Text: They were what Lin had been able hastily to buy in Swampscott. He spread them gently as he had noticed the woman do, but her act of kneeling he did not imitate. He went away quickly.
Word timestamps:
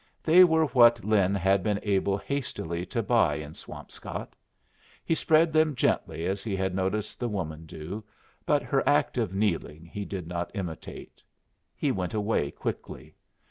They 0.23 0.43
were 0.43 0.65
what 0.65 1.05
Lin 1.05 1.35
had 1.35 1.61
been 1.61 1.79
able 1.83 2.17
hastily 2.17 2.87
to 2.87 3.03
buy 3.03 3.35
in 3.35 3.53
Swampscott. 3.53 4.33
He 5.05 5.13
spread 5.13 5.53
them 5.53 5.75
gently 5.75 6.25
as 6.25 6.43
he 6.43 6.55
had 6.55 6.73
noticed 6.73 7.19
the 7.19 7.29
woman 7.29 7.67
do, 7.67 8.03
but 8.43 8.63
her 8.63 8.81
act 8.89 9.19
of 9.19 9.31
kneeling 9.35 9.85
he 9.85 10.03
did 10.03 10.25
not 10.25 10.49
imitate. 10.55 11.21
He 11.75 11.91
went 11.91 12.15
away 12.15 12.49
quickly. 12.49 13.13